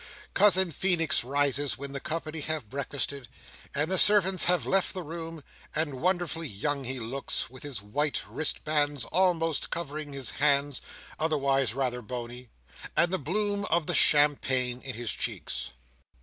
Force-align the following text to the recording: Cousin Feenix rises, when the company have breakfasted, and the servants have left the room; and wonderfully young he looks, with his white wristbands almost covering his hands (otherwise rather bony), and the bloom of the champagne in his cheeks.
Cousin 0.33 0.71
Feenix 0.71 1.23
rises, 1.23 1.77
when 1.77 1.91
the 1.91 1.99
company 1.99 2.39
have 2.39 2.71
breakfasted, 2.71 3.27
and 3.75 3.91
the 3.91 3.99
servants 3.99 4.45
have 4.45 4.65
left 4.65 4.95
the 4.95 5.03
room; 5.03 5.43
and 5.75 6.01
wonderfully 6.01 6.47
young 6.47 6.85
he 6.85 6.99
looks, 6.99 7.51
with 7.51 7.61
his 7.61 7.83
white 7.83 8.23
wristbands 8.27 9.05
almost 9.05 9.69
covering 9.69 10.11
his 10.11 10.31
hands 10.31 10.81
(otherwise 11.19 11.75
rather 11.75 12.01
bony), 12.01 12.49
and 12.97 13.13
the 13.13 13.19
bloom 13.19 13.63
of 13.65 13.85
the 13.85 13.93
champagne 13.93 14.81
in 14.81 14.95
his 14.95 15.11
cheeks. 15.11 15.69